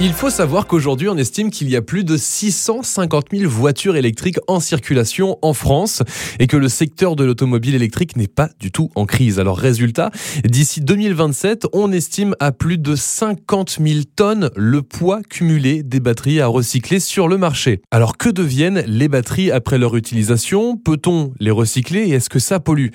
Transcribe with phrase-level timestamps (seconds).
[0.00, 4.38] Il faut savoir qu'aujourd'hui, on estime qu'il y a plus de 650 000 voitures électriques
[4.46, 6.04] en circulation en France
[6.38, 9.40] et que le secteur de l'automobile électrique n'est pas du tout en crise.
[9.40, 10.12] Alors, résultat,
[10.44, 16.40] d'ici 2027, on estime à plus de 50 000 tonnes le poids cumulé des batteries
[16.40, 17.82] à recycler sur le marché.
[17.90, 20.76] Alors, que deviennent les batteries après leur utilisation?
[20.76, 22.90] Peut-on les recycler et est-ce que ça pollue?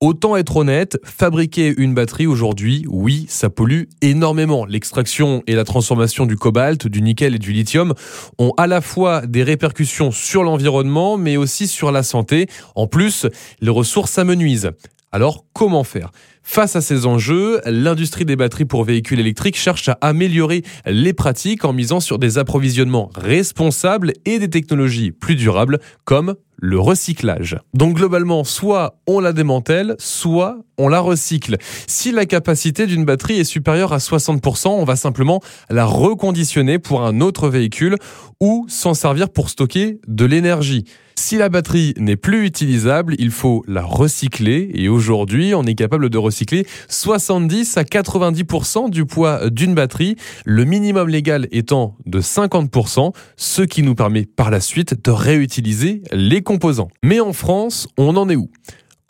[0.00, 4.66] Autant être honnête, fabriquer une batterie aujourd'hui, oui, ça pollue énormément.
[4.66, 7.94] L'extraction et la transformation du cobalt, du nickel et du lithium
[8.38, 12.48] ont à la fois des répercussions sur l'environnement, mais aussi sur la santé.
[12.74, 13.26] En plus,
[13.60, 14.72] les ressources s'amenuisent.
[15.14, 16.10] Alors, comment faire?
[16.42, 21.64] Face à ces enjeux, l'industrie des batteries pour véhicules électriques cherche à améliorer les pratiques
[21.64, 27.58] en misant sur des approvisionnements responsables et des technologies plus durables comme le recyclage.
[27.74, 31.56] Donc globalement, soit on la démantèle, soit on la recycle.
[31.86, 35.40] Si la capacité d'une batterie est supérieure à 60%, on va simplement
[35.70, 37.96] la reconditionner pour un autre véhicule
[38.40, 40.84] ou s'en servir pour stocker de l'énergie.
[41.16, 46.10] Si la batterie n'est plus utilisable, il faut la recycler et aujourd'hui, on est capable
[46.10, 53.14] de recycler 70 à 90% du poids d'une batterie, le minimum légal étant de 50%,
[53.36, 56.90] ce qui nous permet par la suite de réutiliser les composants.
[57.02, 58.50] Mais en France, on en est où?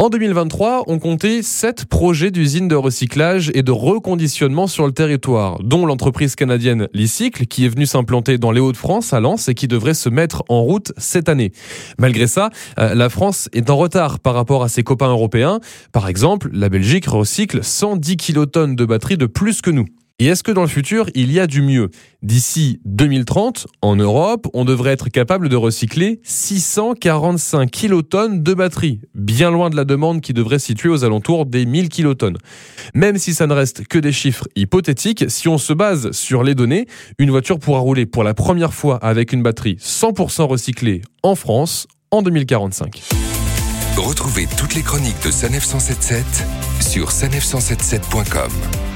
[0.05, 5.62] En 2023, on comptait 7 projets d'usines de recyclage et de reconditionnement sur le territoire,
[5.62, 9.67] dont l'entreprise canadienne Licycle, qui est venue s'implanter dans les Hauts-de-France, à Lens, et qui
[9.67, 11.53] devrait se mettre en route cette année.
[11.97, 15.61] Malgré ça, euh, la France est en retard par rapport à ses copains européens.
[15.92, 19.86] Par exemple, la Belgique recycle 110 kilotonnes de batteries de plus que nous.
[20.20, 21.91] Et est-ce que dans le futur, il y a du mieux?
[22.23, 29.51] D'ici 2030, en Europe, on devrait être capable de recycler 645 kilotonnes de batteries, bien
[29.51, 32.39] loin de la demande qui devrait situer aux alentours des 1000 kilotonnes.
[32.95, 36.55] Même si ça ne reste que des chiffres hypothétiques, si on se base sur les
[36.55, 36.87] données,
[37.19, 41.89] une voiture pourra rouler pour la première fois avec une batterie 100% recyclée en France
[42.13, 43.03] en 2045.
[43.97, 46.24] Retrouvez toutes les chroniques de Sanef 177
[46.80, 48.93] sur sanef177.com.